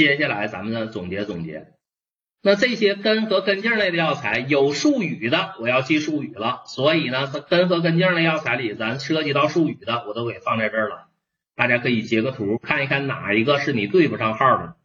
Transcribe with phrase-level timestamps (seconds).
[0.00, 1.66] 接下来咱们呢总结总结。
[2.40, 6.62] 那这些根和根茎类的药材有术语的，我要记术语了。
[6.64, 11.08] 所以呢，根和根茎类药材里，咱涉及到术语的，我都给放在这儿了。
[11.54, 14.76] 大家可以截个图看一看，哪一个是你对不上号的。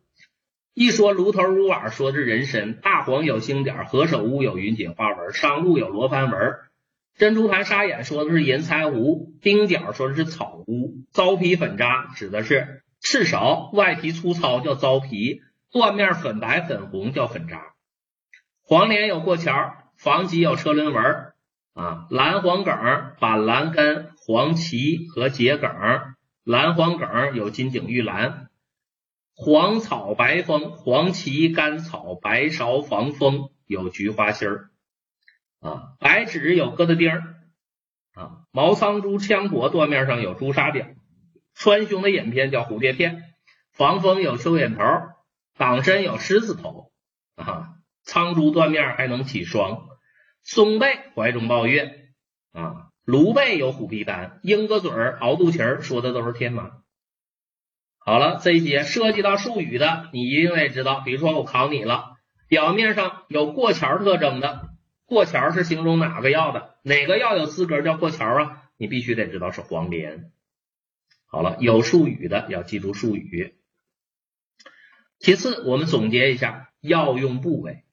[0.74, 6.56] 一说炉头乌瓦，说是人参；大黄有星点，何首乌有云锦花纹，商陆有罗盘纹，
[7.18, 15.44] 珍珠盘沙眼说的是银柴胡，丁角说的是草乌，糟皮粉渣指的是赤芍，外皮粗糙叫糟皮。
[15.72, 17.74] 断面粉白粉红叫粉渣，
[18.64, 21.04] 黄连有过桥，房脊有车轮纹
[21.74, 22.74] 啊，蓝黄梗、
[23.20, 25.70] 板蓝根、黄芪和桔梗，
[26.46, 28.48] 蓝黄梗有金井玉兰，
[29.36, 34.70] 黄草白风、黄芪甘草、白芍防风有菊花心儿。
[35.60, 37.36] 啊，白芷有疙瘩丁儿。
[38.14, 40.96] 啊，毛苍珠枪脖断面上有朱砂点，
[41.56, 43.24] 川芎的眼片叫蝴蝶片，
[43.72, 44.84] 防风有蚯蚓头。
[45.58, 46.92] 党参有狮子头
[47.38, 47.70] 啊，
[48.04, 49.88] 苍珠断面还能起霜，
[50.44, 52.10] 松贝怀中抱月
[52.52, 56.72] 啊，芦贝有虎皮丹，鹰鸽嘴儿、熬肚脐儿说的都是天麻。
[58.00, 61.00] 好了，这些涉及到术语的，你一定得知道。
[61.00, 62.18] 比如说我考你了，
[62.50, 64.72] 表面上有过桥特征的，
[65.06, 66.76] 过桥是形容哪个药的？
[66.84, 68.64] 哪个药有资格叫过桥啊？
[68.76, 70.34] 你必须得知道是黄连。
[71.36, 73.56] 好了，有术语的要记住术语。
[75.20, 77.84] 其次，我们总结一下药用部位。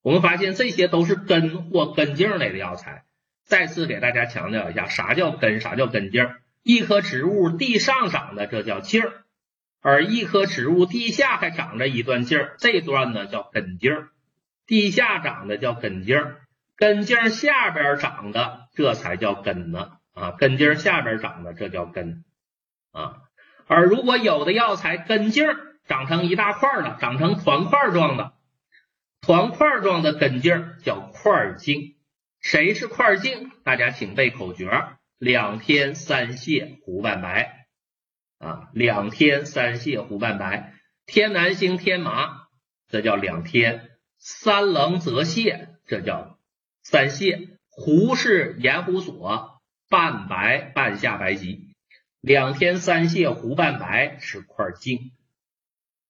[0.00, 3.04] 我们发现这些都是根或根茎类的药材。
[3.46, 5.60] 再次给大家强调一下，啥叫根？
[5.60, 6.24] 啥叫根茎？
[6.62, 9.24] 一棵植物地上长的，这叫茎儿；
[9.80, 14.10] 而一棵植物地下还长着一段茎儿，这段呢叫根茎儿。
[14.68, 16.42] 地下长的叫根茎儿，
[16.76, 20.30] 根茎下边长的这才叫根呢啊！
[20.38, 22.22] 根茎下边长的这叫根
[22.94, 23.16] 啊。
[23.66, 25.46] 而如果有的药材根茎
[25.86, 28.32] 长成一大块了，长成团块状的，
[29.20, 31.96] 团块状的根茎叫块茎。
[32.40, 33.50] 谁是块茎？
[33.64, 34.70] 大家请背口诀：
[35.18, 37.66] 两天三泻胡半白
[38.38, 40.74] 啊，两天三泻胡半白。
[41.06, 42.48] 天南星天麻，
[42.88, 43.80] 这叫两天；
[44.18, 46.38] 三棱泽泻，这叫
[46.82, 47.48] 三泻。
[47.70, 51.63] 胡是盐胡索，半白半夏白及。
[52.24, 55.12] 两天三泻胡半白是块茎。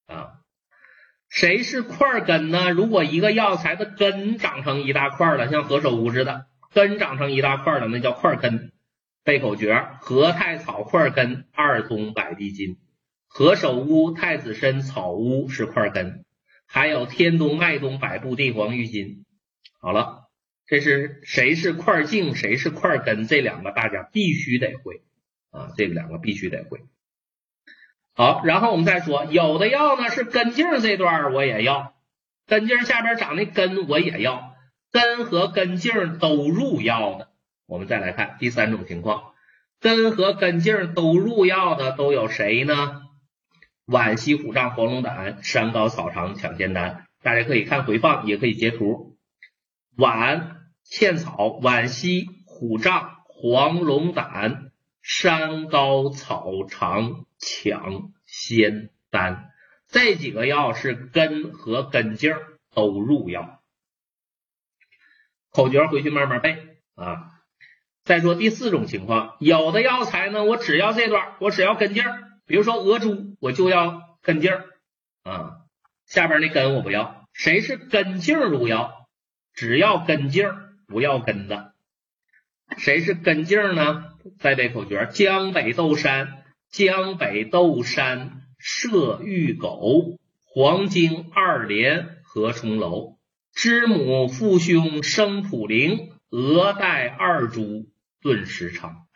[0.06, 0.38] 啊，
[1.28, 2.70] 谁是块根呢？
[2.70, 8.70] 如果一个药材的根长成一大块了，像何首乌似的，根长成一大块了，那叫块根。
[9.24, 12.78] 背口诀：何太草块根，二通百地金。
[13.26, 16.24] 何首乌、太子参、草乌是块根，
[16.64, 19.24] 还有天冬、麦冬、百部地黄、郁金。
[19.80, 20.28] 好了，
[20.66, 25.02] 这是谁是块茎，谁是块根，这两个大家必须得会
[25.54, 26.80] 啊，这两个必须得会。
[28.12, 31.94] 好，然后我们再说，有的药呢是根茎这段我也要，
[32.46, 34.54] 根茎下边长的根我也要，
[34.90, 37.28] 根和根茎都入药的。
[37.66, 39.32] 我们再来看第三种情况，
[39.80, 43.02] 根和根茎都入药的都有谁呢？
[43.86, 49.16] 皖西虎杖黄龙胆山高草长抢先丹，大家可以看回放，也可以截图。
[49.96, 54.72] 皖茜草、皖西虎杖黄龙胆。
[55.04, 59.50] 山高草长抢仙丹，
[59.86, 62.32] 这几个药是根和根茎
[62.72, 63.62] 都入药。
[65.50, 67.32] 口诀回去慢慢背啊。
[68.02, 72.02] 再说第四种情况，有的药材呢，我只要这段，我只要根茎
[72.46, 74.52] 比如说鹅珠，我就要根茎
[75.22, 75.58] 啊，
[76.06, 77.28] 下边那根我不要。
[77.34, 79.06] 谁是根茎入药？
[79.52, 80.48] 只要根茎
[80.86, 81.74] 不要根的。
[82.78, 84.13] 谁是根茎呢？
[84.38, 93.18] 再背口诀：江北豆山，江北豆山射玉狗，黄精二连何重楼，
[93.52, 97.90] 知母父兄生普灵，鹅带二株
[98.22, 99.06] 炖时长。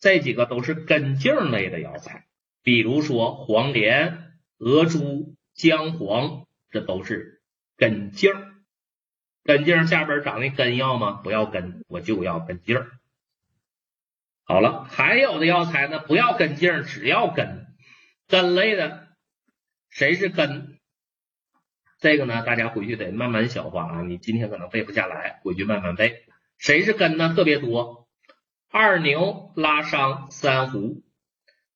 [0.00, 2.26] 这几个都是根茎类的药材，
[2.62, 7.40] 比如说黄连、鹅珠、姜黄，这都是
[7.76, 8.30] 根茎。
[9.42, 11.20] 根茎下边长那根要吗？
[11.24, 12.76] 不要根，我就要根茎。
[14.46, 17.66] 好了，还有的药材呢，不要根茎，只要根，
[18.28, 19.08] 根类的，
[19.88, 20.78] 谁是根？
[21.98, 26.26] 这个呢，大家回去得慢慢消化啊，你今天可能背不下来，回去慢慢背。
[26.58, 27.32] 谁是根呢？
[27.34, 28.06] 特别多，
[28.70, 31.02] 二牛、拉伤、三胡、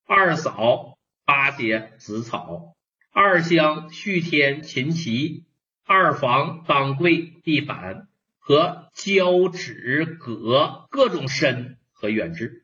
[0.07, 2.77] 二嫂、八节、紫草、
[3.11, 5.47] 二香、续天、秦琪、
[5.87, 11.77] 二房、当归、地板和胶质葛各种参。
[12.01, 12.58] 和远志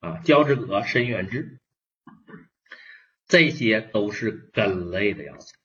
[0.00, 1.58] 啊，胶质葛、参远志。
[3.28, 5.56] 这些都是根类的药材。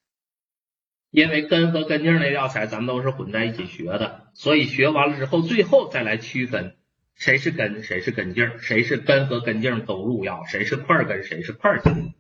[1.12, 6.78] 因为根和根茎类药材咱们都是混在一起学的，所以学完了之后，最后再来区分
[7.16, 12.14] 谁是根，谁是根茎，谁是根和根茎都入药，谁是块根，谁是块茎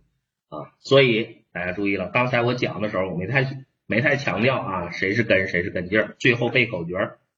[0.49, 0.75] 啊。
[0.79, 6.93] 所以大家注意了，刚才我讲的时候，我没太没太强调啊，谁是根，谁是根茎，最后背口诀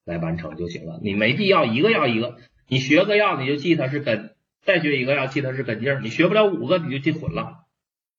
[0.05, 0.99] 来完成就行了。
[1.03, 4.32] 你没必要一个药一个，你学个药你就记它是根，
[4.63, 7.65] 再学一个要记得是根茎，你学不了五个你就记混了。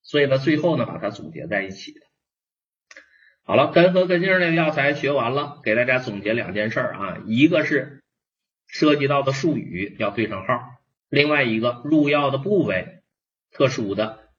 [0.02, 2.00] 所以呢，最后呢把它总结在一起的。
[3.42, 8.02] 好了，根和根茎类药材学完了，给大家总结两件事啊，一个是
[8.66, 10.60] 涉及到的术语要对上号，
[11.08, 13.02] 另外一个入药的部位
[13.50, 14.30] 特殊的，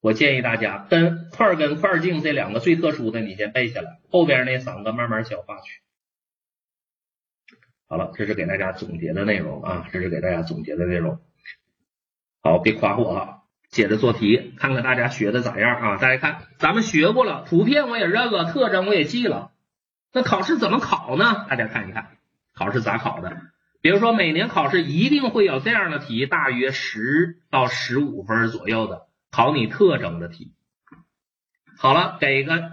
[0.00, 5.80] 我建议大家根块根块茎这两个最特殊的你先背下来，后边那三个慢慢消化去。
[7.88, 11.20] 好了，这是给大家总结的内容啊，这是给大家总结的内容。
[12.42, 13.36] 好，别夸我啊。
[13.68, 15.96] 接着做题，看看大家学的咋样啊？
[15.98, 19.52] 大家看，咱们学过了，图片我也认了，特征我也记了。
[20.12, 21.46] 那考试怎么考呢？
[21.48, 22.08] 大家看一看，
[22.52, 23.36] 考试咋考的？
[23.80, 30.52] 比如说，每年考试一定会有这样的题，大约十到十五分左右的，考你特征的题。
[31.78, 32.72] 好了，给个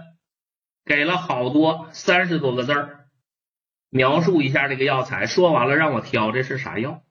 [0.84, 3.04] 给了好多三十多个字儿，
[3.88, 5.26] 描述一下这个药材。
[5.26, 7.02] 说完了，让我挑这是啥药。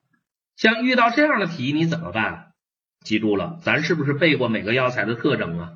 [0.57, 2.46] 像遇到这样的题，你怎么办？
[3.01, 5.73] 记住了，咱是不是背过每个药材的特征啊？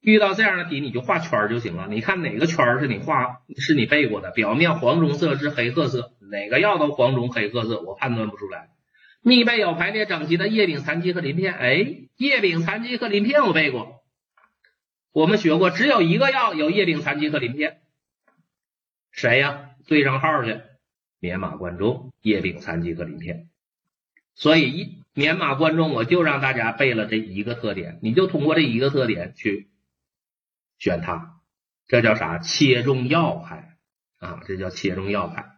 [0.00, 1.88] 遇到这样的题，你就画圈就行了。
[1.88, 4.30] 你看哪个圈是你画是你背过的？
[4.30, 8.68] 表面黄棕色至黑褐色，哪个药都黄棕黑褐色，我判断不出来。
[9.20, 14.04] 密背有排列整齐的叶柄残基和鳞片，哎，叶柄残基和鳞片我背过。
[15.12, 17.78] 我们学过，只有一个药有叶柄残基和鳞片，
[19.10, 19.70] 谁呀？
[19.88, 20.60] 对上号去，
[21.18, 23.48] 棉马贯中，叶柄残基和鳞片。
[24.34, 29.70] 所以一棉马贯中，我就让大家背了这一个特点，你就通过这一个特点去
[30.78, 31.40] 选它，
[31.88, 32.36] 这叫啥？
[32.36, 33.78] 切中要害
[34.18, 35.56] 啊，这叫切中要害。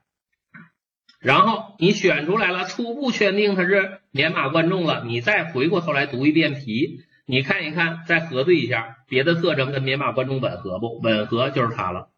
[1.18, 11.00] 然后你选出来了，初步确定它是棉马贯中了，你再回过头来读一遍题，你看一看，再核对一下别的特征跟棉马贯中吻合不？
[11.00, 12.10] 吻合就是它了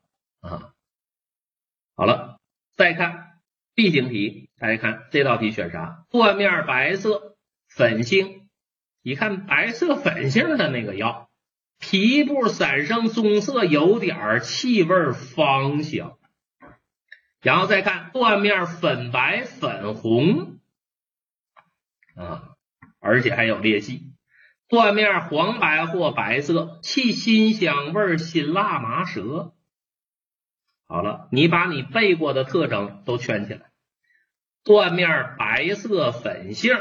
[0.43, 0.75] 啊。
[1.97, 2.39] 好了，
[2.77, 3.29] 再看。
[3.73, 6.05] B 型题，大家看这道题选啥？
[6.11, 7.30] 断面白色
[7.71, 8.49] 粉性，
[9.01, 11.31] 一看白色粉性的那个药，
[11.79, 16.19] 皮部散生棕色，有点气味芳香。
[17.41, 20.59] 然后再看断面粉白粉红
[22.15, 22.51] 啊，
[22.99, 24.11] 而且还有裂隙。
[24.69, 29.55] 断面黄白或白色，气辛香味辛辣麻舌。
[30.87, 33.71] 好了，你把你背过的特征都圈起来。
[34.63, 36.77] 断面白色粉性，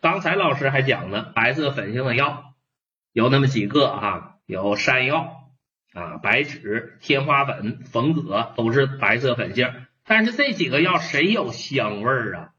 [0.00, 2.54] 刚才老师还讲呢，白色粉性的药
[3.12, 5.50] 有那么几个啊，有山药
[5.92, 9.72] 啊、白芷、天花粉、冯葛都是白色粉性，
[10.04, 12.50] 但是这几个药谁有香味儿啊？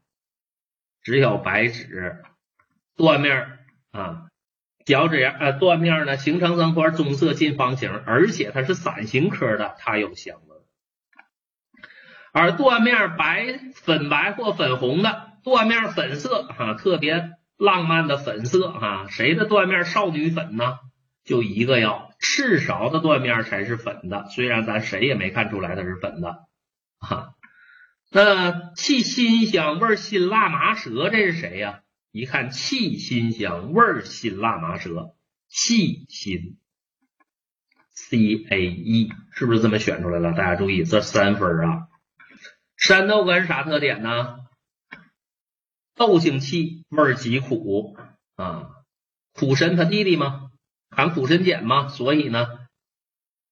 [1.02, 2.22] 只有白芷。
[2.96, 3.58] 断面
[3.92, 4.26] 啊，
[4.84, 10.56] 脚趾呃，断面呢形成成块棕色近方形，而且它是伞形科的，它有香味。
[12.32, 20.78] 而断面白、粉白或粉红的断面粉色哈，特别浪漫的粉色哈，谁的断面少女粉呢？
[21.24, 26.36] 就一个要，赤芍的断面才是粉的，虽然咱谁也没看出来它是粉的
[26.98, 27.34] 哈。
[28.10, 31.82] 那气辛香味辛辣麻舌，这是谁呀？
[32.10, 35.14] 一看气辛香味辛辣麻舌，
[35.48, 36.58] 气辛
[37.94, 38.16] C
[38.50, 40.32] A E 是不是这么选出来了？
[40.32, 41.86] 大家注意这三分啊。
[42.76, 44.39] 山豆根啥特点呢？
[46.00, 47.94] 豆性气，味儿极苦
[48.36, 48.70] 啊。
[49.34, 50.50] 苦参他弟弟吗？
[50.88, 51.88] 含苦参碱吗？
[51.88, 52.48] 所以呢，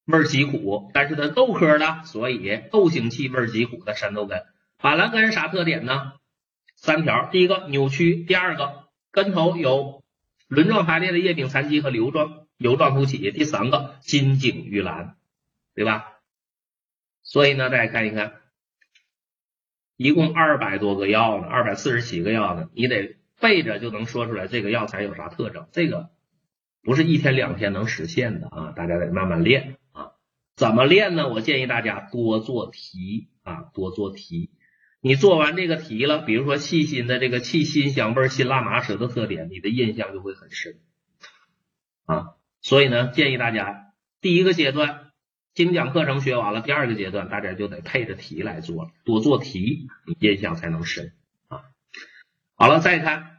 [0.07, 0.91] 味儿极苦。
[0.95, 4.47] 但是它豆科的，所以豆性气，味极苦的山豆根。
[4.79, 6.15] 板蓝根啥特点呢？
[6.75, 10.03] 三条：第一个扭曲，第二个根头有
[10.47, 15.17] 轮状排列的叶柄残基和瘤状瘤状突起，第三个金茎玉兰，
[15.75, 16.15] 对吧？
[17.23, 18.41] 所以呢，大家看一看。
[19.99, 25.67] 一共二百多个药呢，二百四十七个药呢，你得背着就能说出来这个药材有啥特征。
[25.73, 26.11] 这个
[26.85, 30.13] 不是一天两天能实现的啊，大家得慢慢练啊。
[30.55, 31.29] 怎么练呢？
[31.29, 34.53] 我建议大家多做题啊，多做题。
[35.01, 40.77] 你做完这个题了，比如说细心的这个气辛香味辛辣麻舌的特点，你的印象就会很深
[42.07, 42.37] 啊。
[42.61, 45.08] 所以呢，建议大家第一个阶段。
[45.59, 51.15] 精讲课程学完了，第二个阶段大家就得配着题来做了，多做题，你印象才能深
[51.49, 51.63] 啊。
[52.55, 53.39] 好了，再看，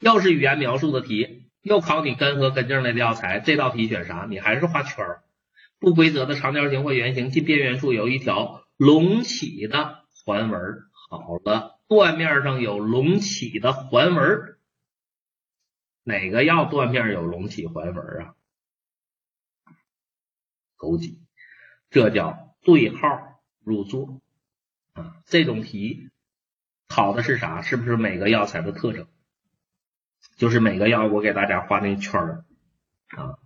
[0.00, 4.26] 又是语言描述的题，又考你根和根茎类的药材，这道题选啥？
[4.30, 5.22] 你还是画圈儿。
[5.78, 10.60] 不规则的长条形或圆形近边缘处有一条隆起的环纹。
[11.10, 14.56] 好了，断面上有隆起的环纹，
[16.04, 18.34] 哪个药断面有隆起环纹啊？
[20.78, 21.18] 枸杞，
[21.90, 24.20] 这叫对号入座
[24.92, 25.16] 啊。
[25.26, 26.10] 这种题
[26.88, 27.62] 考的是啥？
[27.62, 29.06] 是不是每个药材的特征？
[30.36, 32.44] 就是每个药我给大家画那圈儿
[33.08, 33.38] 啊。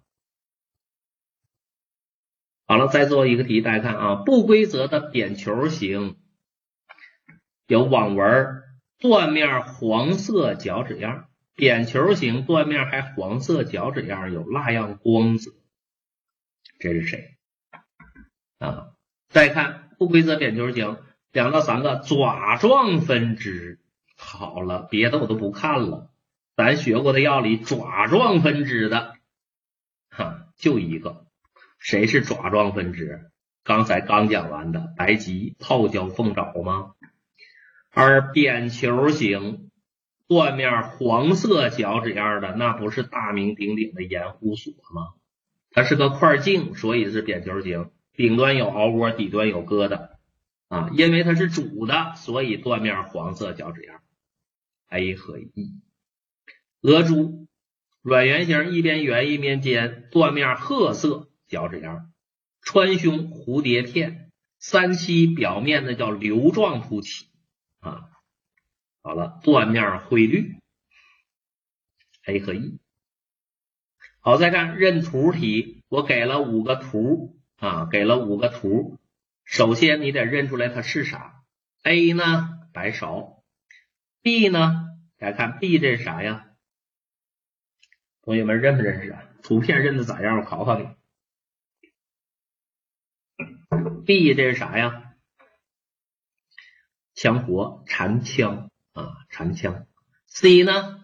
[2.66, 6.16] 好了，再做一个题，大家看啊，不规则的扁球形，
[7.66, 8.62] 有网纹，
[8.98, 15.50] 断面黄色角质样，扁球形断面还黄色角质样，有蜡样光泽，
[16.80, 17.36] 这是谁
[18.58, 18.88] 啊？
[19.28, 20.96] 再看不规则扁球形，
[21.30, 23.78] 两到三个爪状分支，
[24.16, 26.10] 好了，别的我都不看了，
[26.56, 29.14] 咱学过的药里爪状分支的，
[30.08, 31.26] 哈，就一个。
[31.78, 33.30] 谁是爪状分支？
[33.62, 36.94] 刚才刚讲完的白及、泡椒、凤爪吗？
[37.92, 39.70] 而扁球形、
[40.26, 45.14] 断面黄色脚趾样的，那不是大名鼎鼎的盐湖锁吗？
[45.70, 50.10] 它是个块茎，所以是扁球形，顶端有凹窝，底端有疙瘩
[50.68, 50.90] 啊。
[50.94, 54.02] 因为它是主的，所以断面黄色角质样。
[54.88, 55.80] A 和 E。
[56.80, 57.46] 鹅珠
[58.02, 61.28] 软圆形，一边圆一边尖，断面褐色。
[61.48, 62.12] 角质样，
[62.62, 67.26] 穿胸蝴蝶片，三七表面的叫瘤状突起
[67.80, 68.08] 啊。
[69.02, 70.54] 好了，断面灰绿
[72.24, 72.78] ，A 和 E。
[74.22, 78.98] 好，再看认图题，我给了五个图啊，给了五个图。
[79.44, 81.42] 首先你得认出来它是啥。
[81.82, 83.40] A 呢，白芍
[84.22, 86.48] ；B 呢，大家看 B 这是啥呀？
[88.22, 89.24] 同学们认不认识啊？
[89.42, 90.36] 图片认的咋样？
[90.38, 90.86] 我考考你。
[94.04, 95.14] B 这是啥呀？
[97.14, 99.86] 羌活、蝉枪啊，蝉枪。
[100.26, 100.99] C 呢？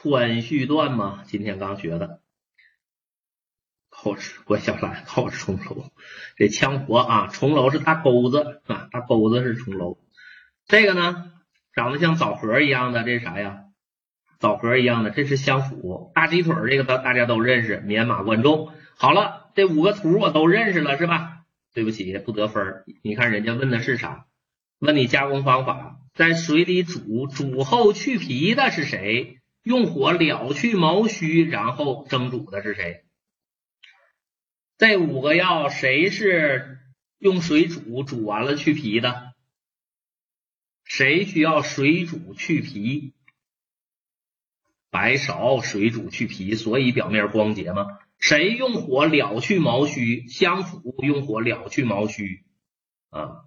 [0.00, 2.20] 川续断吗，今天刚学的。
[3.90, 5.90] 后齿关小兰，后齿重楼。
[6.36, 9.98] 这羌活啊，重楼是大钩子啊，大钩子是重楼。
[10.68, 11.32] 这个呢，
[11.72, 13.64] 长得像枣核一样的，这是啥呀？
[14.38, 16.12] 枣核一样的，这是香附。
[16.14, 18.70] 大鸡腿这个大大家都认识，免马贯众。
[18.96, 21.40] 好了，这五个图我都认识了，是吧？
[21.74, 24.26] 对不起，不得分你看人家问的是啥？
[24.78, 29.37] 问你加工方法，在水里煮，煮后去皮的是谁？
[29.68, 33.04] 用火燎去毛须，然后蒸煮的是谁？
[34.78, 36.78] 这五个药谁是
[37.18, 39.34] 用水煮，煮完了去皮的？
[40.84, 43.12] 谁需要水煮去皮？
[44.88, 47.98] 白芍水煮去皮，所以表面光洁吗？
[48.18, 50.28] 谁用火燎去毛须？
[50.28, 52.42] 相辅用火燎去毛须
[53.10, 53.44] 啊。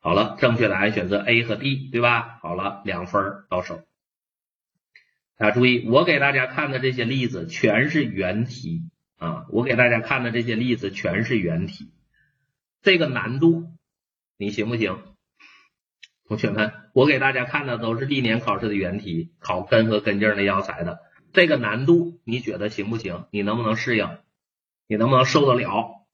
[0.00, 2.38] 好了，正确答案选择 A 和 D，对吧？
[2.40, 3.82] 好了，两分到手。
[5.38, 11.92] 大家注意，我给大家看的这些例子全是原题啊，我给大家看的这些例子全是原题。
[12.80, 13.66] 这个难度
[14.38, 14.98] 你行不行？
[16.26, 21.00] 同学们，我给大家看的都是历年考试的原题，考根和根茎的药材的。
[21.32, 23.26] 这个难度你觉得行不行？
[23.30, 24.18] 你能不能适应？
[24.88, 26.06] 你能不能受得了？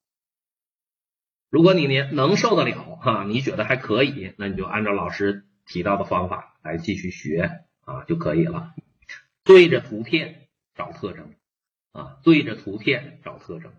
[1.49, 8.75] 如果你呢能受得了哈，你觉得还可以，那你就按照老师提到的方法来继续学啊就可以了。
[9.45, 11.35] 对着图片找特征
[11.93, 13.73] 啊，对着图片找特征。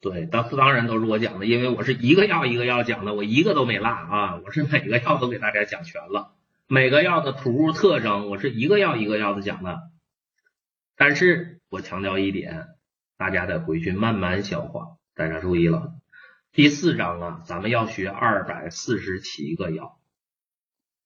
[0.00, 6.34] 对，当当然都是我讲的，因为我是一个药一个药讲的，我一个都没落啊，我是每个药都给大家讲全了。
[6.66, 9.80] 每个药的图特征，我是一个药一个药的讲的，
[10.96, 12.66] 但是我强调一点，
[13.16, 14.96] 大家得回去慢慢消化。
[15.14, 15.92] 大家注意了，
[16.52, 20.00] 第四章啊，咱们要学二百四十七个药，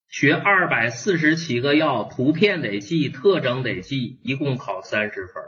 [0.07, 5.43] 学二百四十七个药，图片得记，特征得记，一共考三十分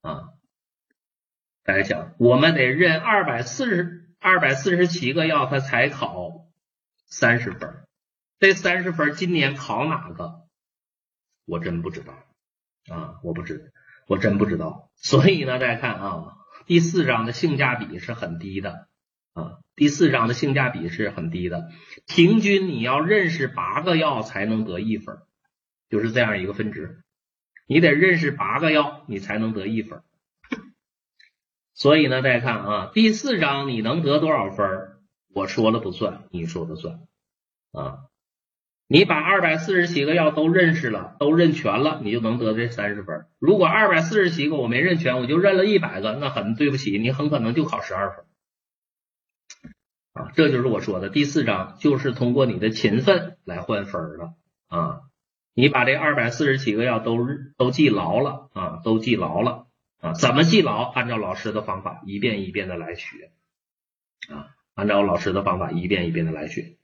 [0.00, 0.30] 啊。
[1.62, 6.48] 大家想，我们得认二百四十二百四十七个药，它才考
[7.06, 7.84] 三十分。
[8.40, 10.46] 这三十分今年考哪个？
[11.44, 12.12] 我真不知道
[12.88, 13.72] 啊，我不知，
[14.06, 14.90] 我真不知道。
[14.96, 18.88] 所以呢，大家看啊，第四章的性价比是很低的
[19.38, 21.68] 啊，第四章的性价比是很低的。
[22.06, 25.18] 平均你要认识八个药才能得一分，
[25.88, 27.04] 就是这样一个分值。
[27.68, 30.02] 你得认识八个药，你才能得一分。
[31.74, 34.66] 所以呢，大家看啊，第四章你能得多少分？
[35.32, 36.98] 我说了不算，你说的算
[37.72, 37.98] 啊。
[38.88, 43.26] 你把二百四十七个药都认识了，都认全了，你就能得这三十分。
[43.38, 48.24] 如果二百四十七个我没认全，我就认了一百个，那很对不起，你很可能就考十二分。
[50.34, 54.34] 这就是我说的第四章，就是通过你的勤奋来换分的
[54.68, 55.00] 啊。
[55.54, 57.18] 你把这二百四十七个药都
[57.56, 59.66] 都记牢了啊，都记牢了
[60.00, 60.12] 啊。
[60.12, 60.82] 怎么记牢？
[60.82, 63.32] 按照老师的方法一遍一遍的来学
[64.28, 66.76] 啊，按照老师的方法一遍一遍的来学。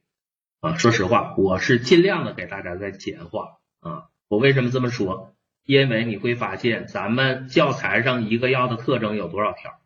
[0.61, 4.09] 啊，说实话，我是尽量的给大家在简化啊。
[4.29, 5.37] 我为什么这么说？
[5.65, 9.79] 因为你会发现，咱们教材上一个药的特征有多少条？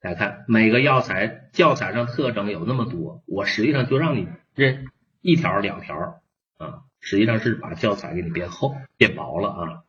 [0.00, 4.86] 大家看，每个药材教材上特征有那么多，我实际上就让你认
[5.20, 6.20] 一条两条
[6.56, 9.82] 啊，实际上是把教材给你变厚变薄了啊。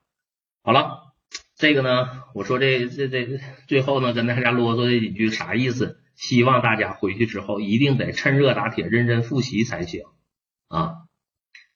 [0.63, 1.13] 好了，
[1.56, 6.01] 这个呢，我说这这这最后呢，跟大家啰嗦这几句啥意思？
[6.16, 10.04] 希望大家回去之后一定得趁热打铁，认真复习才行
[10.68, 11.04] 啊！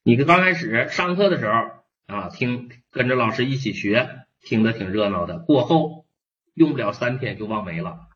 [0.04, 1.54] 你刚开始上课的时候
[2.08, 4.10] 啊，听跟着老师一起学，
[4.42, 5.40] 听得挺热闹的。
[5.40, 6.06] 过后
[6.54, 8.10] 用不了三天就忘没了，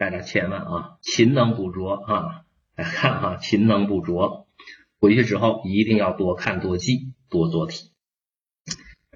[0.00, 2.44] 大家千万啊，勤能补拙啊！
[2.74, 4.48] 来看哈， 勤能补拙，
[4.98, 7.90] 回去之后一定要多看多记多做题。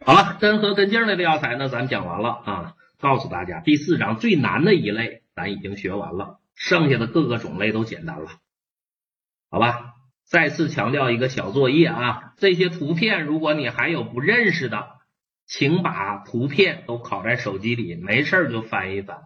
[0.05, 2.75] 好了，根和根茎类的药材呢，咱讲完了啊。
[3.01, 5.23] 告诉大家，第四章最难的一类。
[5.35, 8.29] 咱已经学完了，剩下的各个种类都简单了，
[9.51, 9.95] 好吧？
[10.27, 14.87] 再次强调一个小作业啊，这些图片如果你还有不认识的，
[15.47, 19.23] 请把图片都拷在手机里，没事就翻一翻，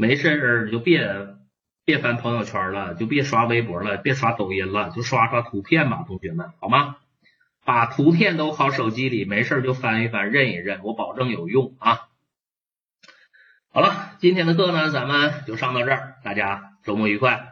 [0.00, 1.36] 没事你就别
[1.84, 6.96] 别翻朋友圈了，就别刷微博了，别刷抖音了，就刷刷图片吧，同学们，好吗？
[7.66, 12.08] 把图片都拷手机里，没事就翻一翻，认一认，我保证有用啊。
[13.68, 17.49] 好了，今天的课呢，咱们就上到这儿，大家周末愉快。